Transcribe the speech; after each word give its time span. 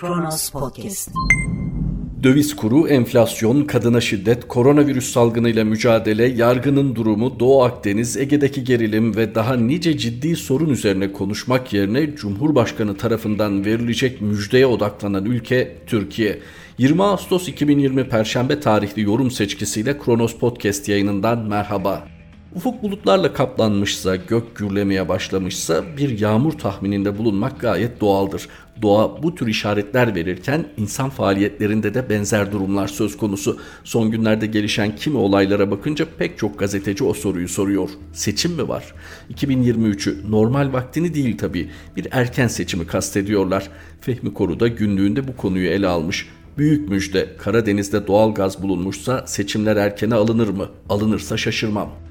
Kronos 0.00 0.50
Podcast. 0.50 1.10
Döviz 2.22 2.56
kuru, 2.56 2.88
enflasyon, 2.88 3.64
kadına 3.64 4.00
şiddet, 4.00 4.48
koronavirüs 4.48 5.12
salgınıyla 5.12 5.64
mücadele, 5.64 6.26
yargının 6.26 6.96
durumu, 6.96 7.40
Doğu 7.40 7.62
Akdeniz, 7.62 8.16
Ege'deki 8.16 8.64
gerilim 8.64 9.16
ve 9.16 9.34
daha 9.34 9.56
nice 9.56 9.98
ciddi 9.98 10.36
sorun 10.36 10.70
üzerine 10.70 11.12
konuşmak 11.12 11.72
yerine 11.72 12.16
Cumhurbaşkanı 12.16 12.96
tarafından 12.96 13.64
verilecek 13.64 14.20
müjdeye 14.20 14.66
odaklanan 14.66 15.24
ülke 15.24 15.76
Türkiye. 15.86 16.38
20 16.78 17.02
Ağustos 17.02 17.48
2020 17.48 18.08
Perşembe 18.08 18.60
tarihli 18.60 19.02
yorum 19.02 19.30
seçkisiyle 19.30 19.98
Kronos 19.98 20.34
Podcast 20.34 20.88
yayınından 20.88 21.38
merhaba. 21.38 22.17
Ufuk 22.58 22.82
bulutlarla 22.82 23.32
kaplanmışsa, 23.32 24.16
gök 24.16 24.56
gürlemeye 24.56 25.08
başlamışsa 25.08 25.84
bir 25.96 26.18
yağmur 26.18 26.52
tahmininde 26.52 27.18
bulunmak 27.18 27.60
gayet 27.60 28.00
doğaldır. 28.00 28.48
Doğa 28.82 29.22
bu 29.22 29.34
tür 29.34 29.46
işaretler 29.46 30.14
verirken 30.14 30.66
insan 30.76 31.10
faaliyetlerinde 31.10 31.94
de 31.94 32.10
benzer 32.10 32.52
durumlar 32.52 32.88
söz 32.88 33.16
konusu. 33.16 33.58
Son 33.84 34.10
günlerde 34.10 34.46
gelişen 34.46 34.96
kimi 34.96 35.16
olaylara 35.16 35.70
bakınca 35.70 36.06
pek 36.18 36.38
çok 36.38 36.58
gazeteci 36.58 37.04
o 37.04 37.14
soruyu 37.14 37.48
soruyor. 37.48 37.88
Seçim 38.12 38.52
mi 38.52 38.68
var? 38.68 38.94
2023'ü 39.34 40.30
normal 40.30 40.72
vaktini 40.72 41.14
değil 41.14 41.38
tabii 41.38 41.70
bir 41.96 42.08
erken 42.10 42.48
seçimi 42.48 42.86
kastediyorlar. 42.86 43.68
Fehmi 44.00 44.34
Koru 44.34 44.60
da 44.60 44.68
günlüğünde 44.68 45.28
bu 45.28 45.36
konuyu 45.36 45.68
ele 45.68 45.86
almış. 45.86 46.28
Büyük 46.58 46.88
müjde 46.88 47.36
Karadeniz'de 47.38 48.06
doğal 48.06 48.34
gaz 48.34 48.62
bulunmuşsa 48.62 49.26
seçimler 49.26 49.76
erkene 49.76 50.14
alınır 50.14 50.48
mı? 50.48 50.68
Alınırsa 50.88 51.36
şaşırmam. 51.36 52.08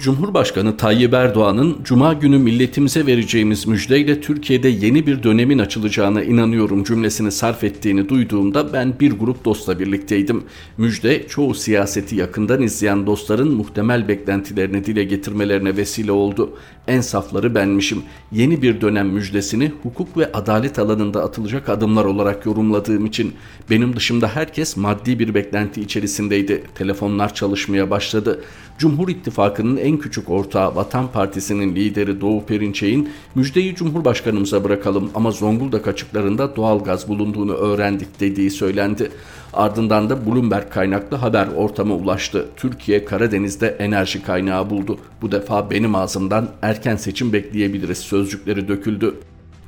Cumhurbaşkanı 0.00 0.76
Tayyip 0.76 1.14
Erdoğan'ın 1.14 1.76
Cuma 1.84 2.12
günü 2.12 2.38
milletimize 2.38 3.06
vereceğimiz 3.06 3.66
müjdeyle 3.66 4.20
Türkiye'de 4.20 4.68
yeni 4.68 5.06
bir 5.06 5.22
dönemin 5.22 5.58
açılacağına 5.58 6.22
inanıyorum 6.22 6.84
cümlesini 6.84 7.32
sarf 7.32 7.64
ettiğini 7.64 8.08
duyduğumda 8.08 8.72
ben 8.72 9.00
bir 9.00 9.12
grup 9.12 9.44
dostla 9.44 9.78
birlikteydim. 9.78 10.44
Müjde 10.76 11.28
çoğu 11.28 11.54
siyaseti 11.54 12.16
yakından 12.16 12.62
izleyen 12.62 13.06
dostların 13.06 13.50
muhtemel 13.50 14.08
beklentilerini 14.08 14.84
dile 14.84 15.04
getirmelerine 15.04 15.76
vesile 15.76 16.12
oldu. 16.12 16.50
En 16.88 17.00
safları 17.00 17.54
benmişim. 17.54 18.02
Yeni 18.32 18.62
bir 18.62 18.80
dönem 18.80 19.08
müjdesini 19.08 19.72
hukuk 19.82 20.16
ve 20.16 20.32
adalet 20.32 20.78
alanında 20.78 21.22
atılacak 21.24 21.68
adımlar 21.68 22.04
olarak 22.04 22.46
yorumladığım 22.46 23.06
için 23.06 23.32
benim 23.70 23.96
dışımda 23.96 24.28
herkes 24.28 24.76
maddi 24.76 25.18
bir 25.18 25.34
beklenti 25.34 25.80
içerisindeydi. 25.80 26.62
Telefonlar 26.74 27.34
çalışmaya 27.34 27.90
başladı. 27.90 28.44
Cumhur 28.78 29.08
İttifakı'nın 29.08 29.76
en 29.76 29.98
küçük 29.98 30.30
ortağı 30.30 30.76
Vatan 30.76 31.12
Partisi'nin 31.12 31.74
lideri 31.74 32.20
Doğu 32.20 32.44
Perinçek'in 32.46 33.08
müjdeyi 33.34 33.74
Cumhurbaşkanımıza 33.74 34.64
bırakalım 34.64 35.10
ama 35.14 35.30
Zonguldak 35.30 35.88
açıklarında 35.88 36.56
doğal 36.56 36.84
gaz 36.84 37.08
bulunduğunu 37.08 37.54
öğrendik 37.54 38.20
dediği 38.20 38.50
söylendi. 38.50 39.10
Ardından 39.52 40.10
da 40.10 40.26
Bloomberg 40.26 40.70
kaynaklı 40.70 41.16
haber 41.16 41.48
ortama 41.56 41.94
ulaştı. 41.94 42.46
Türkiye 42.56 43.04
Karadeniz'de 43.04 43.76
enerji 43.78 44.22
kaynağı 44.22 44.70
buldu. 44.70 44.98
Bu 45.22 45.32
defa 45.32 45.70
benim 45.70 45.94
ağzımdan 45.94 46.48
erken 46.62 46.96
seçim 46.96 47.32
bekleyebiliriz 47.32 47.98
sözcükleri 47.98 48.68
döküldü. 48.68 49.14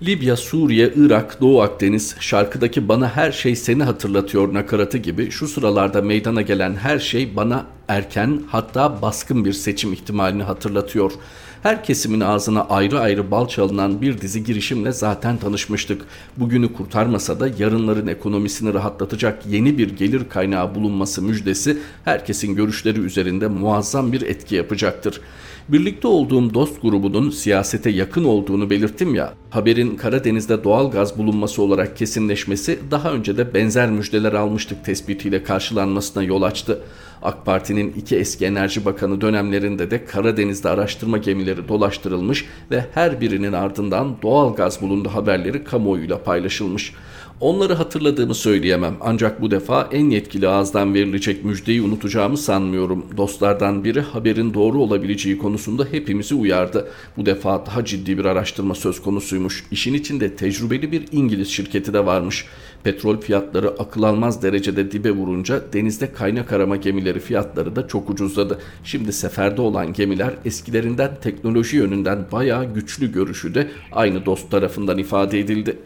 Libya, 0.03 0.37
Suriye, 0.37 0.93
Irak, 0.97 1.41
Doğu 1.41 1.63
Akdeniz, 1.63 2.17
şarkıdaki 2.21 2.89
bana 2.89 3.17
her 3.17 3.33
şey 3.33 3.57
seni 3.57 3.83
hatırlatıyor 3.83 4.55
nakaratı 4.55 4.99
gibi 4.99 5.31
şu 5.31 5.49
sıralarda 5.49 6.03
meydana 6.03 6.43
gelen 6.43 6.75
her 6.75 6.99
şey 6.99 7.37
bana 7.37 7.67
erken 7.89 8.43
hatta 8.49 9.03
baskın 9.03 9.45
bir 9.45 9.53
seçim 9.53 9.93
ihtimalini 9.93 10.43
hatırlatıyor. 10.43 11.13
Her 11.63 11.85
kesimin 11.85 12.21
ağzına 12.21 12.65
ayrı 12.65 13.01
ayrı 13.01 13.31
bal 13.31 13.49
çalınan 13.49 14.01
bir 14.01 14.21
dizi 14.21 14.45
girişimle 14.45 14.93
zaten 14.93 15.37
tanışmıştık. 15.37 16.03
Bugünü 16.37 16.73
kurtarmasa 16.73 17.41
da 17.41 17.49
yarınların 17.59 18.07
ekonomisini 18.07 18.75
rahatlatacak 18.75 19.47
yeni 19.47 19.79
bir 19.79 19.97
gelir 19.97 20.29
kaynağı 20.29 20.75
bulunması 20.75 21.23
müjdesi 21.23 21.79
herkesin 22.05 22.55
görüşleri 22.55 23.01
üzerinde 23.01 23.49
muazzam 23.49 24.13
bir 24.13 24.23
etki 24.23 24.55
yapacaktır. 24.55 25.21
Birlikte 25.69 26.09
olduğum 26.09 26.55
dost 26.55 26.83
grubunun 26.83 27.31
siyasete 27.31 27.91
yakın 27.91 28.25
olduğunu 28.25 28.71
belirttim 28.71 29.15
ya, 29.15 29.35
haberin 29.51 29.97
Karadeniz'de 29.97 30.65
doğal 30.65 30.91
gaz 30.91 31.19
bulunması 31.19 31.63
olarak 31.63 31.97
kesinleşmesi 31.97 32.79
daha 32.91 33.13
önce 33.13 33.37
de 33.37 33.55
benzer 33.55 33.91
müjdeler 33.91 34.33
almıştık 34.33 34.85
tespitiyle 34.85 35.43
karşılanmasına 35.43 36.23
yol 36.23 36.43
açtı. 36.43 36.81
AK 37.23 37.47
Parti'nin 37.47 37.93
iki 37.93 38.17
eski 38.17 38.47
enerji 38.47 38.85
bakanı 38.85 39.21
dönemlerinde 39.21 39.91
de 39.91 40.05
Karadeniz'de 40.05 40.69
araştırma 40.69 41.19
gemileri 41.19 41.69
dolaştırılmış 41.69 42.45
ve 42.71 42.85
her 42.95 43.21
birinin 43.21 43.53
ardından 43.53 44.17
doğal 44.23 44.55
gaz 44.55 44.83
bulundu 44.83 45.09
haberleri 45.09 45.65
kamuoyuyla 45.65 46.23
paylaşılmış. 46.23 46.95
Onları 47.41 47.75
hatırladığımı 47.75 48.35
söyleyemem 48.35 48.97
ancak 49.01 49.41
bu 49.41 49.51
defa 49.51 49.89
en 49.93 50.11
yetkili 50.11 50.49
ağızdan 50.49 50.95
verilecek 50.95 51.45
müjdeyi 51.45 51.83
unutacağımı 51.83 52.37
sanmıyorum. 52.39 53.07
Dostlardan 53.17 53.85
biri 53.85 54.01
haberin 54.01 54.55
doğru 54.55 54.79
olabileceği 54.79 55.39
konusunda 55.39 55.85
hepimizi 55.91 56.35
uyardı. 56.35 56.89
Bu 57.17 57.27
defa 57.27 57.67
daha 57.67 57.85
ciddi 57.85 58.19
bir 58.19 58.25
araştırma 58.25 58.75
söz 58.75 59.03
konusuymuş. 59.03 59.65
İşin 59.71 59.95
içinde 59.95 60.37
tecrübeli 60.37 60.93
bir 60.93 61.05
İngiliz 61.13 61.49
şirketi 61.49 61.93
de 61.93 62.07
varmış. 62.07 62.47
Petrol 62.85 63.21
fiyatları 63.21 63.69
akıl 63.69 64.03
almaz 64.03 64.43
derecede 64.43 64.91
dibe 64.91 65.11
vurunca 65.11 65.63
denizde 65.73 66.13
kaynak 66.13 66.53
arama 66.53 66.77
gemileri 66.77 67.21
fiyatları 67.21 67.77
da 67.77 67.89
çok 67.89 68.11
ucuzladı. 68.11 68.59
Şimdi 68.85 69.13
seferde 69.13 69.61
olan 69.61 69.93
gemiler 69.93 70.35
eskilerinden 70.45 71.11
teknoloji 71.23 71.77
yönünden 71.77 72.25
bayağı 72.33 72.75
güçlü 72.75 73.13
görüşü 73.13 73.55
de 73.55 73.69
aynı 73.93 74.27
dost 74.27 74.51
tarafından 74.51 74.99
ifade 74.99 75.41
edildi. 75.41 75.77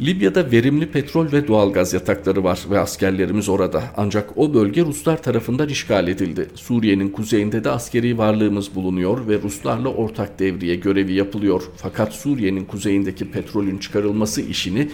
Libya'da 0.00 0.50
verimli 0.50 0.86
petrol 0.86 1.32
ve 1.32 1.48
doğalgaz 1.48 1.94
yatakları 1.94 2.44
var 2.44 2.60
ve 2.70 2.78
askerlerimiz 2.78 3.48
orada. 3.48 3.82
Ancak 3.96 4.38
o 4.38 4.54
bölge 4.54 4.82
Ruslar 4.84 5.22
tarafından 5.22 5.68
işgal 5.68 6.08
edildi. 6.08 6.48
Suriye'nin 6.54 7.08
kuzeyinde 7.08 7.64
de 7.64 7.70
askeri 7.70 8.18
varlığımız 8.18 8.74
bulunuyor 8.74 9.28
ve 9.28 9.42
Ruslarla 9.42 9.88
ortak 9.88 10.38
devriye 10.38 10.74
görevi 10.74 11.12
yapılıyor. 11.12 11.62
Fakat 11.76 12.12
Suriye'nin 12.12 12.64
kuzeyindeki 12.64 13.30
petrolün 13.30 13.78
çıkarılması 13.78 14.42
işini 14.42 14.90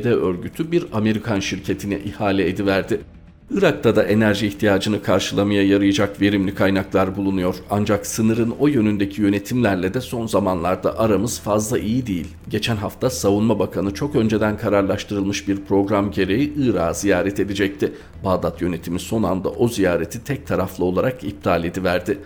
YPG-PYD 0.00 0.08
örgütü 0.08 0.72
bir 0.72 0.84
Amerikan 0.92 1.40
şirketine 1.40 1.98
ihale 2.00 2.48
ediverdi. 2.48 3.00
Irak'ta 3.50 3.96
da 3.96 4.02
enerji 4.02 4.46
ihtiyacını 4.46 5.02
karşılamaya 5.02 5.66
yarayacak 5.66 6.20
verimli 6.20 6.54
kaynaklar 6.54 7.16
bulunuyor. 7.16 7.54
Ancak 7.70 8.06
sınırın 8.06 8.54
o 8.58 8.68
yönündeki 8.68 9.22
yönetimlerle 9.22 9.94
de 9.94 10.00
son 10.00 10.26
zamanlarda 10.26 10.98
aramız 10.98 11.40
fazla 11.40 11.78
iyi 11.78 12.06
değil. 12.06 12.28
Geçen 12.48 12.76
hafta 12.76 13.10
Savunma 13.10 13.58
Bakanı 13.58 13.94
çok 13.94 14.16
önceden 14.16 14.58
kararlaştırılmış 14.58 15.48
bir 15.48 15.64
program 15.64 16.10
gereği 16.10 16.52
Irak'ı 16.56 16.98
ziyaret 16.98 17.40
edecekti. 17.40 17.92
Bağdat 18.24 18.62
yönetimi 18.62 19.00
son 19.00 19.22
anda 19.22 19.48
o 19.50 19.68
ziyareti 19.68 20.24
tek 20.24 20.46
taraflı 20.46 20.84
olarak 20.84 21.24
iptal 21.24 21.64
ediverdi. 21.64 22.18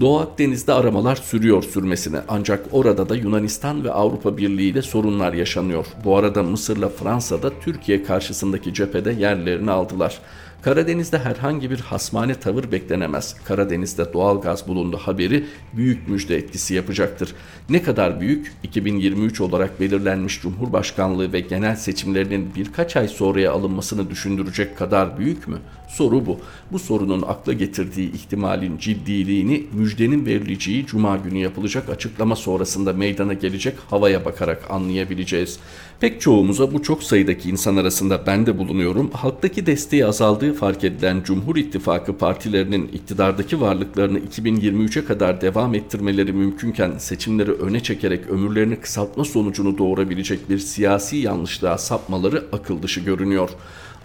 Doğu 0.00 0.18
Akdeniz'de 0.18 0.72
aramalar 0.72 1.16
sürüyor 1.16 1.62
sürmesine 1.62 2.20
ancak 2.28 2.66
orada 2.72 3.08
da 3.08 3.16
Yunanistan 3.16 3.84
ve 3.84 3.92
Avrupa 3.92 4.36
Birliği 4.36 4.70
ile 4.70 4.82
sorunlar 4.82 5.32
yaşanıyor. 5.32 5.86
Bu 6.04 6.16
arada 6.16 6.42
Mısır'la 6.42 6.88
Fransa'da 6.88 7.60
Türkiye 7.60 8.02
karşısındaki 8.02 8.74
cephede 8.74 9.12
yerlerini 9.12 9.70
aldılar. 9.70 10.18
Karadeniz'de 10.62 11.18
herhangi 11.18 11.70
bir 11.70 11.80
hasmane 11.80 12.34
tavır 12.34 12.72
beklenemez. 12.72 13.36
Karadeniz'de 13.44 14.12
doğal 14.12 14.40
gaz 14.40 14.68
bulundu 14.68 14.96
haberi 14.96 15.44
büyük 15.72 16.08
müjde 16.08 16.36
etkisi 16.36 16.74
yapacaktır. 16.74 17.34
Ne 17.70 17.82
kadar 17.82 18.20
büyük? 18.20 18.52
2023 18.62 19.40
olarak 19.40 19.80
belirlenmiş 19.80 20.42
Cumhurbaşkanlığı 20.42 21.32
ve 21.32 21.40
genel 21.40 21.76
seçimlerinin 21.76 22.50
birkaç 22.56 22.96
ay 22.96 23.08
sonraya 23.08 23.52
alınmasını 23.52 24.10
düşündürecek 24.10 24.78
kadar 24.78 25.18
büyük 25.18 25.48
mü? 25.48 25.58
Soru 25.88 26.26
bu. 26.26 26.38
Bu 26.72 26.78
sorunun 26.78 27.22
akla 27.22 27.52
getirdiği 27.52 28.12
ihtimalin 28.12 28.78
ciddiliğini 28.78 29.66
müjdenin 29.72 30.26
verileceği 30.26 30.86
cuma 30.86 31.16
günü 31.16 31.38
yapılacak 31.38 31.88
açıklama 31.88 32.36
sonrasında 32.36 32.92
meydana 32.92 33.32
gelecek 33.32 33.74
havaya 33.90 34.24
bakarak 34.24 34.70
anlayabileceğiz. 34.70 35.58
Pek 36.00 36.20
çoğumuza 36.20 36.72
bu 36.72 36.82
çok 36.82 37.02
sayıdaki 37.02 37.50
insan 37.50 37.76
arasında 37.76 38.26
ben 38.26 38.46
de 38.46 38.58
bulunuyorum. 38.58 39.10
Halktaki 39.10 39.66
desteği 39.66 40.06
azaldığı 40.06 40.54
fark 40.54 40.84
edilen 40.84 41.22
Cumhur 41.24 41.56
İttifakı 41.56 42.18
partilerinin 42.18 42.88
iktidardaki 42.88 43.60
varlıklarını 43.60 44.18
2023'e 44.18 45.04
kadar 45.04 45.40
devam 45.40 45.74
ettirmeleri 45.74 46.32
mümkünken 46.32 46.98
seçimleri 46.98 47.52
öne 47.52 47.82
çekerek 47.82 48.26
ömürlerini 48.26 48.76
kısaltma 48.76 49.24
sonucunu 49.24 49.78
doğurabilecek 49.78 50.50
bir 50.50 50.58
siyasi 50.58 51.16
yanlışlığa 51.16 51.78
sapmaları 51.78 52.44
akıl 52.52 52.82
dışı 52.82 53.00
görünüyor. 53.00 53.50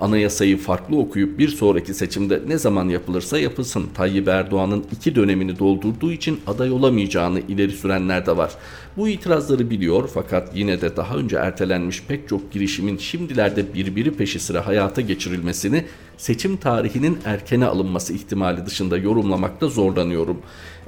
Anayasayı 0.04 0.58
farklı 0.58 0.98
okuyup 0.98 1.40
bir 1.40 1.50
sonraki 1.50 1.94
seçimde 1.94 2.42
ne 2.48 2.58
zaman 2.58 2.90
yapılırsa 2.90 3.40
yapılsın 3.40 3.90
Tayyip 3.94 4.28
Erdoğan'ın 4.28 4.86
iki 4.92 5.16
dönemini 5.16 5.60
doldurduğu 5.60 6.12
için 6.12 6.42
aday 6.48 6.72
olamayacağını 6.72 7.40
ileri 7.40 7.72
sürenler 7.72 8.26
de 8.26 8.38
var. 8.38 8.52
Bu 8.98 9.10
itirazları 9.10 9.70
biliyor 9.70 10.10
fakat 10.14 10.52
yine 10.56 10.82
de 10.82 10.96
daha 10.96 11.16
önce 11.16 11.36
ertelenmiş 11.36 12.04
pek 12.08 12.30
çok 12.30 12.52
girişimin 12.52 12.98
şimdilerde 12.98 13.74
birbiri 13.74 14.12
peşi 14.12 14.40
sıra 14.40 14.68
hayata 14.68 15.02
geçirilmesini 15.02 15.86
seçim 16.18 16.58
tarihinin 16.58 17.18
erkene 17.26 17.66
alınması 17.66 18.14
ihtimali 18.14 18.66
dışında 18.66 18.98
yorumlamakta 18.98 19.68
zorlanıyorum. 19.68 20.38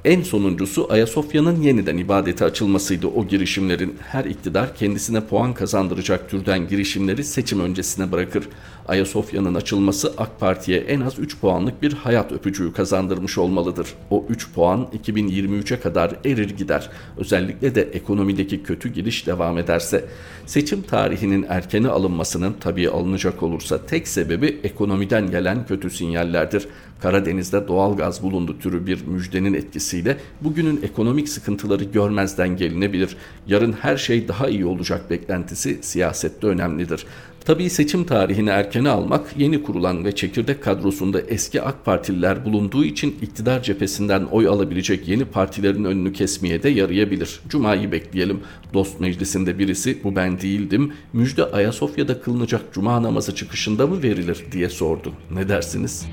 En 0.06 0.22
sonuncusu 0.22 0.88
Ayasofya'nın 0.90 1.62
yeniden 1.62 1.98
ibadete 1.98 2.46
açılmasıydı 2.46 3.08
o 3.08 3.28
girişimlerin. 3.28 3.96
Her 4.02 4.26
iktidar 4.26 4.76
kendisine 4.76 5.22
puan 5.22 5.54
kazandıracak 5.54 6.30
türden 6.30 6.68
girişimleri 6.68 7.24
seçim 7.24 7.60
öncesine 7.60 8.12
bırakır. 8.12 8.48
Ayasofya'nın 8.88 9.56
açılması 9.56 10.14
AK 10.18 10.40
Parti'ye 10.40 10.80
en 10.80 11.02
az 11.02 11.20
3 11.20 11.40
puanlık 11.40 11.82
bir 11.82 11.94
hayat 11.94 12.32
öpücüğü 12.32 12.74
kazandırmış 12.74 13.38
olmalıdır. 13.38 13.88
O 14.10 14.26
3 14.30 14.54
puan 14.54 14.88
2023'e 15.04 15.80
kadar 15.80 16.16
erir 16.26 16.50
gider. 16.50 16.90
Özellikle 17.18 17.76
de 17.76 17.82
ekonomideki 17.82 18.64
kötü 18.64 18.90
gidiş 18.90 19.28
devam 19.28 19.58
ederse. 19.58 20.06
Seçim 20.46 20.82
tarihinin 20.82 21.46
erkeni 21.50 21.88
alınmasının 21.88 22.56
tabii 22.60 22.90
alınacak 22.90 23.44
olursa 23.44 23.86
tek 23.86 24.08
sebebi 24.08 24.60
ekonomiden 24.64 25.32
gelen 25.32 25.66
kötü 25.66 25.90
sinyallerdir. 25.90 26.68
Karadeniz'de 27.02 27.68
doğal 27.68 27.98
gaz 27.98 28.24
bulundu 28.24 28.60
türü 28.60 28.86
bir 28.86 29.08
müjdenin 29.08 29.54
etkisiyle 29.54 30.18
bugünün 30.42 30.82
ekonomik 30.84 31.30
sıkıntıları 31.30 31.84
görmezden 31.84 32.58
gelinebilir. 32.58 33.18
Yarın 33.48 33.74
her 33.74 33.98
şey 33.98 34.28
daha 34.28 34.50
iyi 34.50 34.66
olacak 34.66 35.10
beklentisi 35.10 35.80
siyasette 35.82 36.48
önemlidir. 36.48 37.06
Tabii 37.46 37.70
seçim 37.70 38.04
tarihini 38.04 38.50
erkene 38.50 38.90
almak 38.90 39.38
yeni 39.38 39.64
kurulan 39.64 40.06
ve 40.06 40.16
çekirdek 40.16 40.64
kadrosunda 40.64 41.22
eski 41.22 41.62
AK 41.62 41.86
Partililer 41.86 42.46
bulunduğu 42.46 42.86
için 42.86 43.16
iktidar 43.22 43.64
cephesinden 43.64 44.24
oy 44.24 44.48
alabilecek 44.48 45.08
yeni 45.08 45.26
partilerin 45.26 45.84
önünü 45.84 46.14
kesmeye 46.14 46.64
de 46.64 46.70
yarayabilir. 46.70 47.40
Cuma'yı 47.50 47.92
bekleyelim. 47.92 48.40
Dost 48.74 49.00
meclisinde 49.00 49.60
birisi 49.60 50.04
bu 50.04 50.16
ben 50.16 50.42
değildim. 50.42 50.94
Müjde 51.14 51.46
Ayasofya'da 51.46 52.22
kılınacak 52.22 52.62
cuma 52.74 53.04
namazı 53.04 53.36
çıkışında 53.36 53.88
mı 53.88 54.04
verilir 54.04 54.46
diye 54.52 54.70
sordu. 54.70 55.14
Ne 55.32 55.50
dersiniz? 55.50 56.06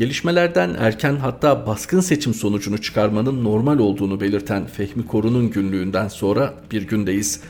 Gelişmelerden 0.00 0.76
erken 0.78 1.16
hatta 1.16 1.66
baskın 1.66 2.00
seçim 2.00 2.34
sonucunu 2.34 2.78
çıkarmanın 2.78 3.44
normal 3.44 3.78
olduğunu 3.78 4.20
belirten 4.20 4.66
Fehmi 4.66 5.06
Korun'un 5.06 5.50
günlüğünden 5.50 6.08
sonra 6.08 6.54
bir 6.72 6.82
gündeyiz. 6.82 7.40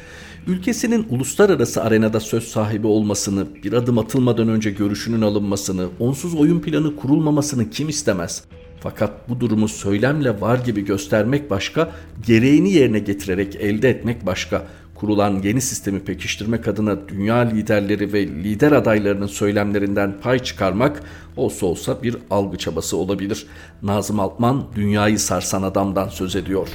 Ülkesinin 0.46 1.06
uluslararası 1.10 1.82
arenada 1.82 2.20
söz 2.20 2.44
sahibi 2.44 2.86
olmasını, 2.86 3.46
bir 3.64 3.72
adım 3.72 3.98
atılmadan 3.98 4.48
önce 4.48 4.70
görüşünün 4.70 5.22
alınmasını, 5.22 5.88
onsuz 5.98 6.34
oyun 6.34 6.60
planı 6.60 6.96
kurulmamasını 6.96 7.70
kim 7.70 7.88
istemez? 7.88 8.44
Fakat 8.80 9.28
bu 9.28 9.40
durumu 9.40 9.68
söylemle 9.68 10.40
var 10.40 10.58
gibi 10.58 10.84
göstermek 10.84 11.50
başka, 11.50 11.92
gereğini 12.26 12.72
yerine 12.72 12.98
getirerek 12.98 13.56
elde 13.56 13.90
etmek 13.90 14.26
başka 14.26 14.66
kurulan 15.00 15.42
yeni 15.42 15.60
sistemi 15.60 16.00
pekiştirmek 16.00 16.68
adına 16.68 17.08
dünya 17.08 17.36
liderleri 17.36 18.12
ve 18.12 18.26
lider 18.26 18.72
adaylarının 18.72 19.26
söylemlerinden 19.26 20.14
pay 20.22 20.38
çıkarmak 20.38 21.02
olsa 21.36 21.66
olsa 21.66 22.02
bir 22.02 22.16
algı 22.30 22.58
çabası 22.58 22.96
olabilir. 22.96 23.46
Nazım 23.82 24.20
Altman 24.20 24.64
dünyayı 24.74 25.18
sarsan 25.18 25.62
adamdan 25.62 26.08
söz 26.08 26.36
ediyor. 26.36 26.68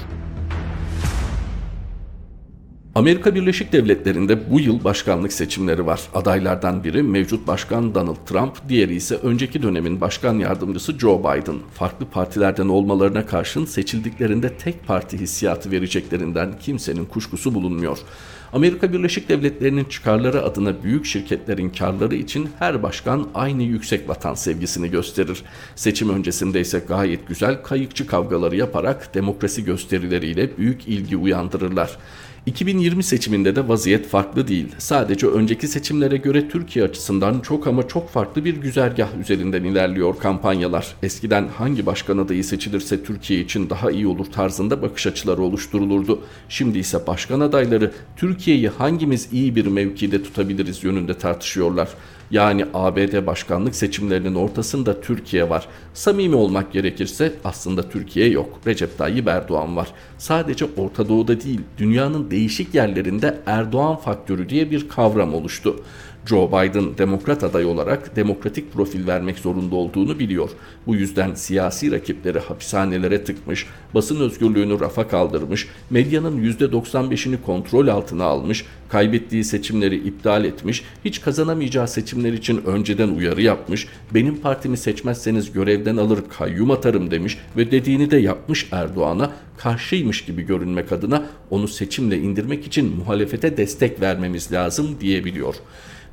Amerika 2.96 3.36
Birleşik 3.36 3.74
Devletleri'nde 3.74 4.52
bu 4.52 4.60
yıl 4.60 4.84
başkanlık 4.84 5.34
seçimleri 5.34 5.86
var. 5.86 6.02
Adaylardan 6.14 6.84
biri 6.84 7.04
mevcut 7.04 7.48
başkan 7.48 7.96
Donald 7.96 8.26
Trump, 8.26 8.70
diğeri 8.70 8.96
ise 8.96 9.16
önceki 9.16 9.64
dönemin 9.64 10.02
başkan 10.02 10.40
yardımcısı 10.40 11.00
Joe 11.00 11.20
Biden. 11.20 11.56
Farklı 11.74 12.06
partilerden 12.06 12.68
olmalarına 12.68 13.26
karşın 13.26 13.66
seçildiklerinde 13.66 14.58
tek 14.58 14.88
parti 14.88 15.18
hissiyatı 15.18 15.72
vereceklerinden 15.72 16.60
kimsenin 16.60 17.06
kuşkusu 17.06 17.54
bulunmuyor. 17.54 17.98
Amerika 18.54 18.94
Birleşik 18.94 19.30
Devletleri'nin 19.30 19.86
çıkarları 19.86 20.44
adına 20.44 20.84
büyük 20.84 21.06
şirketlerin 21.06 21.70
karları 21.70 22.16
için 22.16 22.50
her 22.60 22.84
başkan 22.84 23.28
aynı 23.34 23.64
yüksek 23.64 24.10
vatan 24.10 24.34
sevgisini 24.34 24.92
gösterir. 24.92 25.44
Seçim 25.76 26.10
öncesinde 26.10 26.62
ise 26.62 26.84
gayet 26.88 27.28
güzel 27.28 27.64
kayıkçı 27.64 28.08
kavgaları 28.08 28.56
yaparak 28.56 29.14
demokrasi 29.16 29.66
gösterileriyle 29.66 30.58
büyük 30.58 30.88
ilgi 30.88 31.18
uyandırırlar. 31.18 31.98
2020 32.46 33.04
seçiminde 33.04 33.56
de 33.56 33.68
vaziyet 33.68 34.08
farklı 34.08 34.48
değil. 34.48 34.68
Sadece 34.78 35.28
önceki 35.28 35.68
seçimlere 35.68 36.18
göre 36.18 36.50
Türkiye 36.50 36.86
açısından 36.86 37.40
çok 37.40 37.68
ama 37.68 37.88
çok 37.88 38.10
farklı 38.10 38.46
bir 38.46 38.56
güzergah 38.56 39.08
üzerinden 39.20 39.64
ilerliyor 39.64 40.20
kampanyalar. 40.20 40.96
Eskiden 41.04 41.48
hangi 41.48 41.86
başkan 41.86 42.18
adayı 42.18 42.44
seçilirse 42.44 43.04
Türkiye 43.04 43.40
için 43.40 43.70
daha 43.70 43.92
iyi 43.92 44.08
olur 44.08 44.26
tarzında 44.26 44.82
bakış 44.82 45.08
açıları 45.08 45.42
oluşturulurdu. 45.42 46.22
Şimdi 46.50 46.80
ise 46.80 47.08
başkan 47.08 47.40
adayları 47.40 47.92
Türkiye'yi 48.18 48.70
hangimiz 48.70 49.28
iyi 49.32 49.56
bir 49.56 49.66
mevkide 49.66 50.24
tutabiliriz 50.24 50.84
yönünde 50.84 51.18
tartışıyorlar. 51.18 51.90
Yani 52.32 52.66
ABD 52.74 53.26
başkanlık 53.26 53.76
seçimlerinin 53.76 54.36
ortasında 54.36 55.02
Türkiye 55.02 55.50
var. 55.50 55.68
Samimi 55.94 56.36
olmak 56.36 56.74
gerekirse 56.74 57.34
aslında 57.44 57.90
Türkiye 57.90 58.30
yok. 58.30 58.60
Recep 58.68 58.98
Tayyip 58.98 59.28
Erdoğan 59.28 59.76
var. 59.76 59.88
Sadece 60.18 60.66
Orta 60.78 61.10
Doğu'da 61.10 61.42
değil, 61.42 61.62
dünyanın 61.78 62.32
değişik 62.32 62.76
yerlerinde 62.76 63.40
Erdoğan 63.46 63.96
faktörü 63.96 64.50
diye 64.50 64.72
bir 64.72 64.90
kavram 64.90 65.34
oluştu. 65.34 65.76
Joe 66.26 66.48
Biden 66.48 66.98
demokrat 66.98 67.44
aday 67.44 67.66
olarak 67.66 68.16
demokratik 68.16 68.74
profil 68.74 69.08
vermek 69.08 69.40
zorunda 69.40 69.76
olduğunu 69.76 70.20
biliyor. 70.20 70.50
Bu 70.88 70.96
yüzden 70.96 71.34
siyasi 71.34 71.92
rakipleri 71.92 72.40
hapishanelere 72.40 73.24
tıkmış, 73.24 73.68
basın 73.94 74.20
özgürlüğünü 74.20 74.80
rafa 74.80 75.08
kaldırmış, 75.08 75.68
medyanın 75.90 76.44
%95'ini 76.44 77.42
kontrol 77.46 77.88
altına 77.88 78.24
almış, 78.24 78.66
kaybettiği 78.90 79.44
seçimleri 79.44 79.96
iptal 79.96 80.46
etmiş, 80.46 80.84
hiç 81.06 81.22
kazanamayacağı 81.22 81.88
seçimler 81.88 82.34
için 82.34 82.62
önceden 82.66 83.10
uyarı 83.10 83.42
yapmış, 83.42 83.88
benim 84.14 84.38
partimi 84.38 84.78
seçmezseniz 84.78 85.52
görevden 85.52 85.98
alır 85.98 86.20
kayyum 86.38 86.72
atarım 86.72 87.12
demiş 87.12 87.38
ve 87.58 87.72
dediğini 87.72 88.12
de 88.12 88.18
yapmış 88.18 88.68
Erdoğan'a 88.72 89.32
karşıymış 89.58 90.26
gibi 90.26 90.42
görünmek 90.42 90.92
adına 90.92 91.26
onu 91.50 91.68
seçimle 91.68 92.18
indirmek 92.18 92.68
için 92.68 92.96
muhalefete 92.98 93.58
destek 93.58 94.02
vermemiz 94.02 94.52
lazım 94.52 94.98
diyebiliyor. 95.02 95.56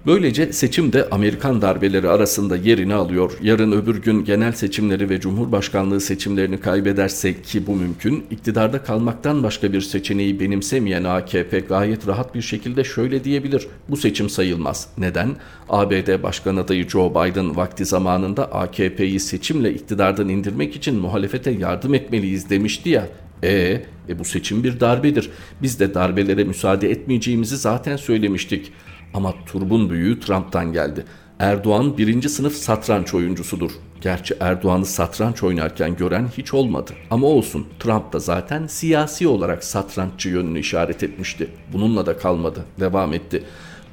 Böylece 0.07 0.53
seçim 0.53 0.93
de 0.93 1.09
Amerikan 1.11 1.63
darbeleri 1.63 2.09
arasında 2.09 2.57
yerini 2.57 2.95
alıyor. 2.95 3.33
Yarın 3.43 3.73
öbür 3.73 4.03
gün 4.03 4.25
genel 4.25 4.53
seçimleri 4.53 5.11
ve 5.11 5.21
cumhurbaşkanlığı 5.21 6.01
seçimlerini 6.01 6.61
kaybederse 6.61 7.43
ki 7.43 7.67
bu 7.67 7.77
mümkün, 7.77 8.25
iktidarda 8.31 8.83
kalmaktan 8.83 9.43
başka 9.43 9.73
bir 9.73 9.81
seçeneği 9.81 10.41
benimsemeyen 10.41 11.05
AKP 11.05 11.61
gayet 11.61 12.07
rahat 12.07 12.35
bir 12.35 12.43
şekilde 12.43 12.85
şöyle 12.85 13.25
diyebilir. 13.25 13.67
Bu 13.89 13.97
seçim 13.97 14.31
sayılmaz. 14.31 14.89
Neden? 14.99 15.37
ABD 15.69 16.23
Başkan 16.23 16.57
adayı 16.57 16.89
Joe 16.89 17.11
Biden 17.11 17.57
vakti 17.57 17.85
zamanında 17.85 18.53
AKP'yi 18.53 19.21
seçimle 19.21 19.75
iktidardan 19.75 20.29
indirmek 20.29 20.77
için 20.77 20.97
muhalefete 20.97 21.51
yardım 21.51 21.95
etmeliyiz 21.95 22.51
demişti 22.51 22.89
ya. 22.89 23.09
E, 23.43 23.83
e 24.09 24.19
bu 24.19 24.25
seçim 24.25 24.65
bir 24.65 24.81
darbedir. 24.81 25.31
Biz 25.63 25.81
de 25.81 25.95
darbelere 25.95 26.45
müsaade 26.45 26.91
etmeyeceğimizi 26.91 27.57
zaten 27.57 27.97
söylemiştik. 27.97 28.73
Ama 29.15 29.35
turbun 29.47 29.91
büyüğü 29.91 30.21
Trump'tan 30.21 30.73
geldi. 30.73 31.05
Erdoğan 31.39 31.99
birinci 31.99 32.29
sınıf 32.29 32.55
satranç 32.55 33.15
oyuncusudur. 33.15 33.71
Gerçi 34.01 34.37
Erdoğan'ı 34.41 34.87
satranç 34.87 35.43
oynarken 35.43 35.97
gören 35.97 36.29
hiç 36.39 36.55
olmadı. 36.55 36.93
Ama 37.11 37.27
olsun 37.27 37.67
Trump 37.79 38.13
da 38.13 38.19
zaten 38.19 38.67
siyasi 38.67 39.29
olarak 39.29 39.65
satranççı 39.65 40.29
yönünü 40.29 40.59
işaret 40.59 41.03
etmişti. 41.03 41.49
Bununla 41.73 42.07
da 42.07 42.17
kalmadı. 42.19 42.65
Devam 42.81 43.13
etti. 43.13 43.45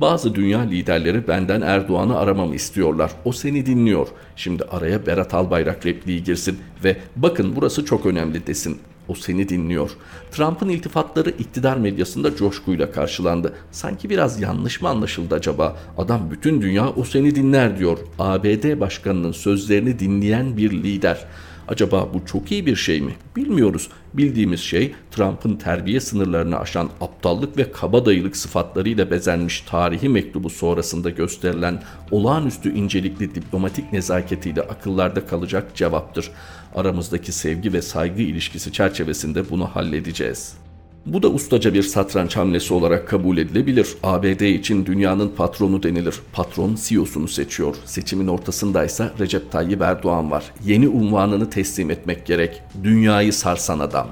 Bazı 0.02 0.36
dünya 0.36 0.60
liderleri 0.60 1.28
benden 1.28 1.62
Erdoğan'ı 1.62 2.18
aramamı 2.18 2.56
istiyorlar. 2.56 3.12
O 3.26 3.32
seni 3.32 3.66
dinliyor. 3.66 4.08
Şimdi 4.36 4.64
araya 4.64 5.06
Berat 5.06 5.34
Albayrak 5.34 5.86
repliği 5.86 6.24
girsin 6.24 6.60
ve 6.84 6.98
bakın 7.16 7.56
burası 7.56 7.86
çok 7.86 8.06
önemli 8.06 8.48
desin. 8.48 8.80
O 9.10 9.16
seni 9.16 9.50
dinliyor. 9.50 9.92
Trump'ın 10.32 10.70
iltifatları 10.70 11.30
iktidar 11.30 11.78
medyasında 11.78 12.36
coşkuyla 12.36 12.92
karşılandı. 12.92 13.54
Sanki 13.72 14.10
biraz 14.10 14.42
yanlış 14.42 14.82
mı 14.82 14.90
anlaşıldı 14.90 15.36
acaba? 15.36 15.78
Adam 15.98 16.32
bütün 16.32 16.62
dünya 16.62 16.90
o 16.90 17.04
seni 17.04 17.36
dinler 17.36 17.80
diyor. 17.80 17.98
ABD 18.20 18.80
başkanının 18.80 19.32
sözlerini 19.32 20.00
dinleyen 20.00 20.58
bir 20.58 20.72
lider. 20.72 21.26
Acaba 21.70 22.14
bu 22.14 22.26
çok 22.26 22.52
iyi 22.52 22.66
bir 22.66 22.76
şey 22.76 23.02
mi? 23.02 23.16
Bilmiyoruz. 23.36 23.90
Bildiğimiz 24.14 24.60
şey 24.60 24.94
Trump'ın 25.12 25.56
terbiye 25.56 26.00
sınırlarını 26.00 26.60
aşan 26.60 26.90
aptallık 27.02 27.58
ve 27.58 27.72
kabadayılık 27.72 28.38
sıfatlarıyla 28.38 29.12
bezenmiş 29.12 29.62
tarihi 29.62 30.10
mektubu 30.10 30.50
sonrasında 30.50 31.10
gösterilen 31.10 31.84
olağanüstü 32.12 32.74
incelikli 32.74 33.36
diplomatik 33.36 33.94
nezaketiyle 33.94 34.62
akıllarda 34.62 35.26
kalacak 35.26 35.76
cevaptır. 35.76 36.32
Aramızdaki 36.76 37.32
sevgi 37.32 37.74
ve 37.74 37.82
saygı 37.82 38.22
ilişkisi 38.22 38.72
çerçevesinde 38.72 39.50
bunu 39.50 39.66
halledeceğiz. 39.66 40.69
Bu 41.06 41.24
da 41.24 41.28
ustaca 41.28 41.74
bir 41.74 41.84
satranç 41.84 42.38
hamlesi 42.38 42.74
olarak 42.74 43.08
kabul 43.08 43.38
edilebilir. 43.38 43.96
ABD 44.04 44.42
için 44.42 44.86
dünyanın 44.86 45.30
patronu 45.30 45.84
denilir. 45.84 46.16
Patron 46.34 46.78
CEO'sunu 46.84 47.28
seçiyor. 47.28 47.76
Seçimin 47.86 48.28
ortasındaysa 48.28 49.14
Recep 49.20 49.52
Tayyip 49.52 49.82
Erdoğan 49.82 50.32
var. 50.32 50.44
Yeni 50.66 50.88
unvanını 50.88 51.50
teslim 51.50 51.92
etmek 51.92 52.26
gerek. 52.26 52.62
Dünyayı 52.84 53.34
sarsan 53.34 53.80
adam. 53.80 54.08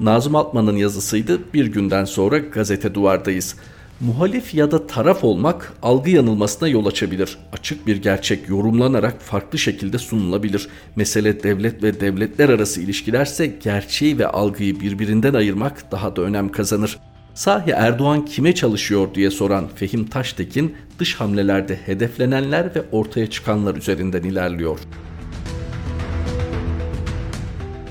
Nazım 0.00 0.34
Altman'ın 0.34 0.76
yazısıydı. 0.76 1.40
Bir 1.54 1.66
günden 1.66 2.04
sonra 2.04 2.38
gazete 2.38 2.94
duvardayız. 2.94 3.56
Muhalif 4.00 4.54
ya 4.54 4.70
da 4.70 4.86
taraf 4.86 5.24
olmak 5.24 5.72
algı 5.82 6.10
yanılmasına 6.10 6.68
yol 6.68 6.86
açabilir. 6.86 7.38
Açık 7.52 7.86
bir 7.86 7.96
gerçek 7.96 8.48
yorumlanarak 8.48 9.20
farklı 9.20 9.58
şekilde 9.58 9.98
sunulabilir. 9.98 10.68
Mesele 10.96 11.42
devlet 11.42 11.82
ve 11.82 12.00
devletler 12.00 12.48
arası 12.48 12.80
ilişkilerse 12.80 13.46
gerçeği 13.46 14.18
ve 14.18 14.26
algıyı 14.26 14.80
birbirinden 14.80 15.34
ayırmak 15.34 15.92
daha 15.92 16.16
da 16.16 16.22
önem 16.22 16.48
kazanır. 16.48 16.98
Sahi 17.34 17.70
Erdoğan 17.70 18.24
kime 18.24 18.54
çalışıyor 18.54 19.14
diye 19.14 19.30
soran 19.30 19.68
Fehim 19.74 20.06
Taştekin 20.06 20.74
dış 20.98 21.14
hamlelerde 21.14 21.76
hedeflenenler 21.86 22.74
ve 22.74 22.82
ortaya 22.92 23.30
çıkanlar 23.30 23.76
üzerinden 23.76 24.22
ilerliyor. 24.22 24.78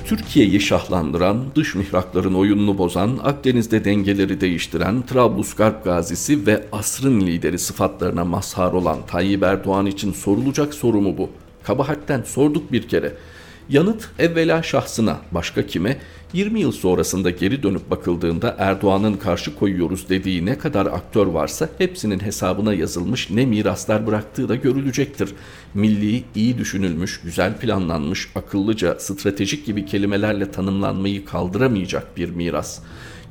Türkiye'yi 0.08 0.60
şahlandıran, 0.60 1.38
dış 1.56 1.76
mihrakların 1.76 2.34
oyununu 2.34 2.78
bozan, 2.78 3.20
Akdeniz'de 3.24 3.86
dengeleri 3.86 4.42
değiştiren, 4.42 5.02
Trablusgarp 5.02 5.84
gazisi 5.84 6.48
ve 6.48 6.66
asrın 6.72 7.22
lideri 7.22 7.60
sıfatlarına 7.60 8.26
mazhar 8.26 8.74
olan 8.74 8.98
Tayyip 9.08 9.44
Erdoğan 9.44 9.86
için 9.86 10.14
sorulacak 10.14 10.74
soru 10.74 11.02
mu 11.02 11.18
bu? 11.18 11.30
Kabahatten 11.64 12.24
sorduk 12.24 12.72
bir 12.72 12.88
kere. 12.88 13.14
Yanıt 13.70 14.10
evvela 14.20 14.64
şahsına, 14.64 15.18
başka 15.32 15.68
kime? 15.68 15.98
20 16.34 16.60
yıl 16.60 16.72
sonrasında 16.72 17.30
geri 17.30 17.64
dönüp 17.64 17.90
bakıldığında 17.90 18.56
Erdoğan'ın 18.58 19.14
karşı 19.14 19.56
koyuyoruz 19.56 20.10
dediği 20.10 20.46
ne 20.46 20.58
kadar 20.58 20.86
aktör 20.86 21.28
varsa 21.28 21.70
hepsinin 21.78 22.20
hesabına 22.20 22.74
yazılmış 22.74 23.30
ne 23.30 23.46
miraslar 23.46 24.08
bıraktığı 24.08 24.50
da 24.50 24.56
görülecektir. 24.56 25.30
Milli, 25.74 26.24
iyi 26.36 26.58
düşünülmüş, 26.58 27.22
güzel 27.24 27.58
planlanmış, 27.58 28.30
akıllıca, 28.36 29.00
stratejik 29.00 29.66
gibi 29.66 29.86
kelimelerle 29.86 30.52
tanımlanmayı 30.52 31.26
kaldıramayacak 31.26 32.18
bir 32.18 32.30
miras. 32.30 32.80